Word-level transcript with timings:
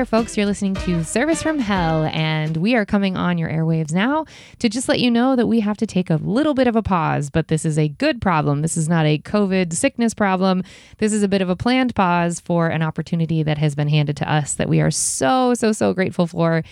there, 0.00 0.06
folks. 0.06 0.34
You're 0.34 0.46
listening 0.46 0.72
to 0.76 1.04
Service 1.04 1.42
from 1.42 1.58
Hell, 1.58 2.04
and 2.14 2.56
we 2.56 2.74
are 2.74 2.86
coming 2.86 3.18
on 3.18 3.36
your 3.36 3.50
airwaves 3.50 3.92
now 3.92 4.24
to 4.58 4.70
just 4.70 4.88
let 4.88 4.98
you 4.98 5.10
know 5.10 5.36
that 5.36 5.46
we 5.46 5.60
have 5.60 5.76
to 5.76 5.86
take 5.86 6.08
a 6.08 6.14
little 6.14 6.54
bit 6.54 6.66
of 6.66 6.74
a 6.74 6.82
pause, 6.82 7.28
but 7.28 7.48
this 7.48 7.66
is 7.66 7.78
a 7.78 7.88
good 7.88 8.18
problem. 8.18 8.62
This 8.62 8.78
is 8.78 8.88
not 8.88 9.04
a 9.04 9.18
COVID 9.18 9.74
sickness 9.74 10.14
problem. 10.14 10.62
This 10.96 11.12
is 11.12 11.22
a 11.22 11.28
bit 11.28 11.42
of 11.42 11.50
a 11.50 11.56
planned 11.56 11.94
pause 11.94 12.40
for 12.40 12.68
an 12.68 12.80
opportunity 12.80 13.42
that 13.42 13.58
has 13.58 13.74
been 13.74 13.88
handed 13.88 14.16
to 14.16 14.32
us 14.32 14.54
that 14.54 14.70
we 14.70 14.80
are 14.80 14.90
so, 14.90 15.52
so, 15.52 15.70
so 15.70 15.92
grateful 15.92 16.26
for. 16.26 16.62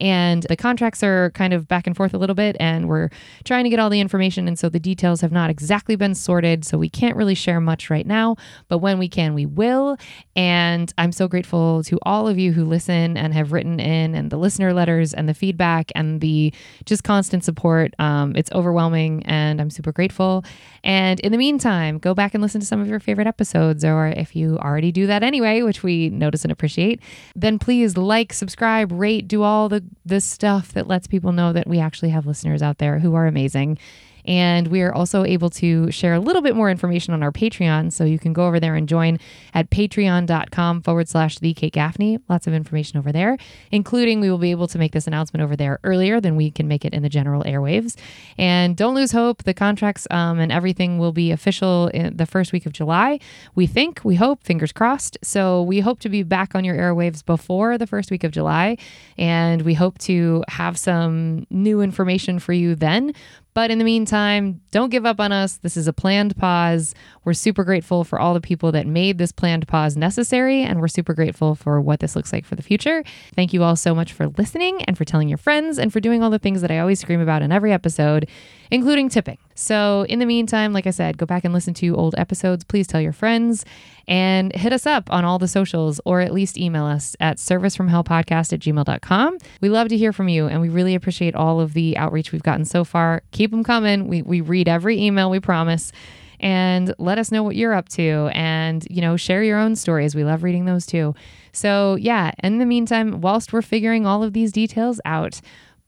And 0.00 0.44
the 0.44 0.56
contracts 0.56 1.02
are 1.02 1.30
kind 1.32 1.52
of 1.52 1.66
back 1.66 1.86
and 1.86 1.96
forth 1.96 2.14
a 2.14 2.18
little 2.18 2.34
bit, 2.34 2.56
and 2.60 2.88
we're 2.88 3.10
trying 3.44 3.64
to 3.64 3.70
get 3.70 3.78
all 3.78 3.90
the 3.90 4.00
information. 4.00 4.48
And 4.48 4.58
so 4.58 4.68
the 4.68 4.78
details 4.78 5.20
have 5.20 5.32
not 5.32 5.50
exactly 5.50 5.96
been 5.96 6.14
sorted. 6.14 6.64
So 6.64 6.78
we 6.78 6.88
can't 6.88 7.16
really 7.16 7.34
share 7.34 7.60
much 7.60 7.90
right 7.90 8.06
now, 8.06 8.36
but 8.68 8.78
when 8.78 8.98
we 8.98 9.08
can, 9.08 9.34
we 9.34 9.46
will. 9.46 9.96
And 10.36 10.92
I'm 10.98 11.12
so 11.12 11.28
grateful 11.28 11.82
to 11.84 11.98
all 12.02 12.28
of 12.28 12.38
you 12.38 12.52
who 12.52 12.64
listen 12.64 12.77
and 12.86 13.32
have 13.34 13.52
written 13.52 13.80
in, 13.80 14.14
and 14.14 14.30
the 14.30 14.36
listener 14.36 14.72
letters, 14.72 15.14
and 15.14 15.28
the 15.28 15.34
feedback, 15.34 15.90
and 15.94 16.20
the 16.20 16.52
just 16.84 17.04
constant 17.04 17.44
support. 17.44 17.94
Um, 17.98 18.34
it's 18.36 18.50
overwhelming, 18.52 19.22
and 19.26 19.60
I'm 19.60 19.70
super 19.70 19.92
grateful. 19.92 20.44
And 20.84 21.18
in 21.20 21.32
the 21.32 21.38
meantime, 21.38 21.98
go 21.98 22.14
back 22.14 22.34
and 22.34 22.42
listen 22.42 22.60
to 22.60 22.66
some 22.66 22.80
of 22.80 22.88
your 22.88 23.00
favorite 23.00 23.26
episodes, 23.26 23.84
or 23.84 24.08
if 24.08 24.36
you 24.36 24.58
already 24.58 24.92
do 24.92 25.06
that 25.06 25.22
anyway, 25.22 25.62
which 25.62 25.82
we 25.82 26.10
notice 26.10 26.44
and 26.44 26.52
appreciate, 26.52 27.00
then 27.34 27.58
please 27.58 27.96
like, 27.96 28.32
subscribe, 28.32 28.92
rate, 28.92 29.26
do 29.28 29.42
all 29.42 29.68
the 29.68 29.84
the 30.04 30.20
stuff 30.20 30.72
that 30.72 30.86
lets 30.86 31.06
people 31.06 31.32
know 31.32 31.52
that 31.52 31.66
we 31.66 31.78
actually 31.78 32.10
have 32.10 32.26
listeners 32.26 32.62
out 32.62 32.78
there 32.78 32.98
who 32.98 33.14
are 33.14 33.26
amazing. 33.26 33.78
And 34.24 34.68
we 34.68 34.82
are 34.82 34.94
also 34.94 35.24
able 35.24 35.50
to 35.50 35.90
share 35.90 36.14
a 36.14 36.20
little 36.20 36.42
bit 36.42 36.54
more 36.54 36.70
information 36.70 37.14
on 37.14 37.22
our 37.22 37.32
Patreon. 37.32 37.92
So 37.92 38.04
you 38.04 38.18
can 38.18 38.32
go 38.32 38.46
over 38.46 38.60
there 38.60 38.74
and 38.74 38.88
join 38.88 39.18
at 39.54 39.70
patreon.com 39.70 40.82
forward 40.82 41.08
slash 41.08 41.38
the 41.38 41.54
Kate 41.54 41.72
Gaffney. 41.72 42.18
Lots 42.28 42.46
of 42.46 42.52
information 42.52 42.98
over 42.98 43.12
there, 43.12 43.38
including 43.70 44.20
we 44.20 44.30
will 44.30 44.38
be 44.38 44.50
able 44.50 44.68
to 44.68 44.78
make 44.78 44.92
this 44.92 45.06
announcement 45.06 45.42
over 45.42 45.56
there 45.56 45.78
earlier 45.84 46.20
than 46.20 46.36
we 46.36 46.50
can 46.50 46.68
make 46.68 46.84
it 46.84 46.92
in 46.92 47.02
the 47.02 47.08
general 47.08 47.42
airwaves. 47.44 47.96
And 48.36 48.76
don't 48.76 48.94
lose 48.94 49.12
hope. 49.12 49.44
The 49.44 49.54
contracts 49.54 50.06
um, 50.10 50.38
and 50.38 50.52
everything 50.52 50.98
will 50.98 51.12
be 51.12 51.30
official 51.30 51.88
in 51.88 52.16
the 52.16 52.26
first 52.26 52.52
week 52.52 52.66
of 52.66 52.72
July. 52.72 53.18
We 53.54 53.66
think, 53.66 54.00
we 54.04 54.16
hope, 54.16 54.44
fingers 54.44 54.72
crossed. 54.72 55.18
So 55.22 55.62
we 55.62 55.80
hope 55.80 56.00
to 56.00 56.08
be 56.08 56.22
back 56.22 56.54
on 56.54 56.64
your 56.64 56.76
airwaves 56.76 57.24
before 57.24 57.78
the 57.78 57.86
first 57.86 58.10
week 58.10 58.24
of 58.24 58.32
July. 58.32 58.76
And 59.16 59.62
we 59.62 59.74
hope 59.74 59.98
to 59.98 60.44
have 60.48 60.78
some 60.78 61.46
new 61.50 61.80
information 61.80 62.38
for 62.38 62.52
you 62.52 62.74
then. 62.74 63.14
But 63.58 63.72
in 63.72 63.78
the 63.78 63.84
meantime, 63.84 64.60
don't 64.70 64.88
give 64.88 65.04
up 65.04 65.18
on 65.18 65.32
us. 65.32 65.56
This 65.56 65.76
is 65.76 65.88
a 65.88 65.92
planned 65.92 66.36
pause. 66.36 66.94
We're 67.24 67.32
super 67.32 67.64
grateful 67.64 68.04
for 68.04 68.20
all 68.20 68.32
the 68.32 68.40
people 68.40 68.70
that 68.70 68.86
made 68.86 69.18
this 69.18 69.32
planned 69.32 69.66
pause 69.66 69.96
necessary, 69.96 70.62
and 70.62 70.80
we're 70.80 70.86
super 70.86 71.12
grateful 71.12 71.56
for 71.56 71.80
what 71.80 71.98
this 71.98 72.14
looks 72.14 72.32
like 72.32 72.44
for 72.44 72.54
the 72.54 72.62
future. 72.62 73.02
Thank 73.34 73.52
you 73.52 73.64
all 73.64 73.74
so 73.74 73.96
much 73.96 74.12
for 74.12 74.28
listening 74.28 74.84
and 74.84 74.96
for 74.96 75.04
telling 75.04 75.28
your 75.28 75.38
friends 75.38 75.76
and 75.76 75.92
for 75.92 75.98
doing 75.98 76.22
all 76.22 76.30
the 76.30 76.38
things 76.38 76.60
that 76.60 76.70
I 76.70 76.78
always 76.78 77.00
scream 77.00 77.20
about 77.20 77.42
in 77.42 77.50
every 77.50 77.72
episode, 77.72 78.28
including 78.70 79.08
tipping. 79.08 79.38
So, 79.60 80.06
in 80.08 80.20
the 80.20 80.24
meantime, 80.24 80.72
like 80.72 80.86
I 80.86 80.90
said, 80.90 81.18
go 81.18 81.26
back 81.26 81.44
and 81.44 81.52
listen 81.52 81.74
to 81.74 81.96
old 81.96 82.14
episodes. 82.16 82.62
Please 82.62 82.86
tell 82.86 83.00
your 83.00 83.12
friends 83.12 83.64
and 84.06 84.54
hit 84.54 84.72
us 84.72 84.86
up 84.86 85.12
on 85.12 85.24
all 85.24 85.40
the 85.40 85.48
socials 85.48 86.00
or 86.04 86.20
at 86.20 86.32
least 86.32 86.56
email 86.56 86.84
us 86.84 87.16
at 87.18 87.38
servicefromhellpodcast 87.38 88.52
at 88.52 88.60
gmail.com. 88.60 89.38
We 89.60 89.68
love 89.68 89.88
to 89.88 89.96
hear 89.96 90.12
from 90.12 90.28
you 90.28 90.46
and 90.46 90.60
we 90.60 90.68
really 90.68 90.94
appreciate 90.94 91.34
all 91.34 91.58
of 91.58 91.74
the 91.74 91.96
outreach 91.96 92.30
we've 92.30 92.44
gotten 92.44 92.64
so 92.64 92.84
far. 92.84 93.24
Keep 93.32 93.50
them 93.50 93.64
coming. 93.64 94.06
We, 94.06 94.22
we 94.22 94.42
read 94.42 94.68
every 94.68 95.02
email, 95.02 95.28
we 95.28 95.40
promise. 95.40 95.90
And 96.38 96.94
let 97.00 97.18
us 97.18 97.32
know 97.32 97.42
what 97.42 97.56
you're 97.56 97.74
up 97.74 97.88
to 97.90 98.30
and, 98.34 98.86
you 98.88 99.00
know, 99.00 99.16
share 99.16 99.42
your 99.42 99.58
own 99.58 99.74
stories. 99.74 100.14
We 100.14 100.22
love 100.22 100.44
reading 100.44 100.66
those 100.66 100.86
too. 100.86 101.16
So, 101.50 101.96
yeah, 101.96 102.30
in 102.44 102.58
the 102.58 102.64
meantime, 102.64 103.20
whilst 103.22 103.52
we're 103.52 103.62
figuring 103.62 104.06
all 104.06 104.22
of 104.22 104.34
these 104.34 104.52
details 104.52 105.00
out, 105.04 105.40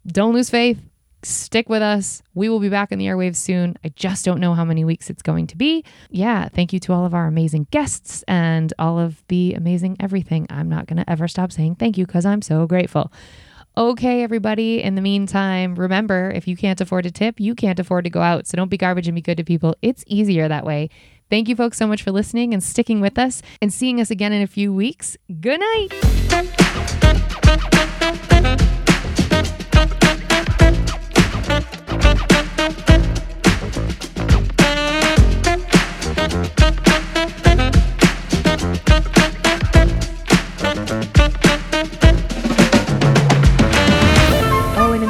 don't 0.08 0.34
lose 0.34 0.50
faith 0.50 0.89
stick 1.22 1.68
with 1.68 1.82
us. 1.82 2.22
We 2.34 2.48
will 2.48 2.60
be 2.60 2.68
back 2.68 2.92
in 2.92 2.98
the 2.98 3.06
airwaves 3.06 3.36
soon. 3.36 3.76
I 3.84 3.90
just 3.90 4.24
don't 4.24 4.40
know 4.40 4.54
how 4.54 4.64
many 4.64 4.84
weeks 4.84 5.10
it's 5.10 5.22
going 5.22 5.46
to 5.48 5.56
be. 5.56 5.84
Yeah, 6.10 6.48
thank 6.48 6.72
you 6.72 6.80
to 6.80 6.92
all 6.92 7.04
of 7.04 7.14
our 7.14 7.26
amazing 7.26 7.66
guests 7.70 8.24
and 8.26 8.72
all 8.78 8.98
of 8.98 9.22
the 9.28 9.54
amazing 9.54 9.96
everything. 10.00 10.46
I'm 10.50 10.68
not 10.68 10.86
going 10.86 10.98
to 10.98 11.10
ever 11.10 11.28
stop 11.28 11.52
saying 11.52 11.76
thank 11.76 11.98
you 11.98 12.06
because 12.06 12.26
I'm 12.26 12.42
so 12.42 12.66
grateful. 12.66 13.12
Okay, 13.76 14.22
everybody. 14.22 14.82
In 14.82 14.94
the 14.96 15.00
meantime, 15.00 15.74
remember 15.74 16.32
if 16.34 16.48
you 16.48 16.56
can't 16.56 16.80
afford 16.80 17.06
a 17.06 17.10
tip, 17.10 17.38
you 17.38 17.54
can't 17.54 17.78
afford 17.78 18.04
to 18.04 18.10
go 18.10 18.20
out. 18.20 18.46
So 18.46 18.56
don't 18.56 18.68
be 18.68 18.76
garbage 18.76 19.06
and 19.06 19.14
be 19.14 19.22
good 19.22 19.36
to 19.36 19.44
people. 19.44 19.76
It's 19.80 20.04
easier 20.06 20.48
that 20.48 20.64
way. 20.64 20.90
Thank 21.30 21.48
you, 21.48 21.54
folks, 21.54 21.78
so 21.78 21.86
much 21.86 22.02
for 22.02 22.10
listening 22.10 22.52
and 22.52 22.62
sticking 22.62 23.00
with 23.00 23.16
us 23.16 23.40
and 23.62 23.72
seeing 23.72 24.00
us 24.00 24.10
again 24.10 24.32
in 24.32 24.42
a 24.42 24.48
few 24.48 24.72
weeks. 24.74 25.16
Good 25.40 25.60
night. 25.60 25.90
Oh, 40.92 40.96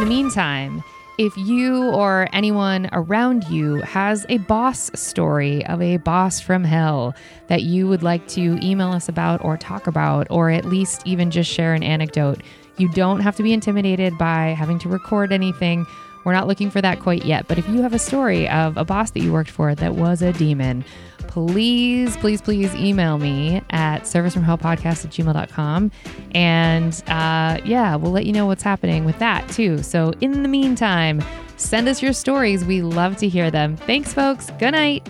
meantime, 0.06 0.84
if 1.16 1.34
you 1.38 1.88
or 1.92 2.28
anyone 2.34 2.90
around 2.92 3.44
you 3.44 3.76
has 3.76 4.26
a 4.28 4.36
boss 4.38 4.90
story 4.94 5.64
of 5.66 5.80
a 5.80 5.96
boss 5.96 6.38
from 6.38 6.64
hell 6.64 7.14
that 7.46 7.62
you 7.62 7.88
would 7.88 8.02
like 8.02 8.28
to 8.28 8.58
email 8.62 8.90
us 8.90 9.08
about 9.08 9.42
or 9.42 9.56
talk 9.56 9.86
about, 9.86 10.26
or 10.28 10.50
at 10.50 10.66
least 10.66 11.00
even 11.06 11.30
just 11.30 11.50
share 11.50 11.72
an 11.72 11.82
anecdote, 11.82 12.42
you 12.76 12.90
don't 12.90 13.20
have 13.20 13.36
to 13.36 13.42
be 13.42 13.54
intimidated 13.54 14.18
by 14.18 14.48
having 14.48 14.78
to 14.80 14.88
record 14.90 15.32
anything. 15.32 15.86
We're 16.24 16.32
not 16.32 16.46
looking 16.46 16.70
for 16.70 16.80
that 16.80 17.00
quite 17.00 17.24
yet. 17.24 17.48
But 17.48 17.58
if 17.58 17.68
you 17.68 17.82
have 17.82 17.92
a 17.92 17.98
story 17.98 18.48
of 18.48 18.76
a 18.76 18.84
boss 18.84 19.10
that 19.12 19.20
you 19.20 19.32
worked 19.32 19.50
for 19.50 19.74
that 19.74 19.94
was 19.94 20.22
a 20.22 20.32
demon, 20.32 20.84
please, 21.28 22.16
please, 22.18 22.42
please 22.42 22.74
email 22.74 23.18
me 23.18 23.62
at 23.70 24.02
servicefromhellpodcast 24.02 25.04
at 25.04 25.10
gmail.com. 25.10 25.90
And 26.32 27.02
uh, 27.06 27.58
yeah, 27.64 27.96
we'll 27.96 28.12
let 28.12 28.26
you 28.26 28.32
know 28.32 28.46
what's 28.46 28.62
happening 28.62 29.04
with 29.04 29.18
that 29.18 29.48
too. 29.48 29.82
So 29.82 30.12
in 30.20 30.42
the 30.42 30.48
meantime, 30.48 31.22
send 31.56 31.88
us 31.88 32.02
your 32.02 32.12
stories. 32.12 32.64
We 32.64 32.82
love 32.82 33.16
to 33.18 33.28
hear 33.28 33.50
them. 33.50 33.76
Thanks, 33.76 34.12
folks. 34.12 34.50
Good 34.58 34.72
night. 34.72 35.08